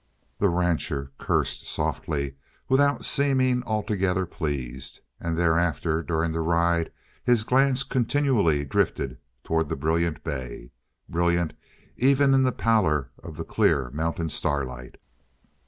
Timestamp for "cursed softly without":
1.19-3.05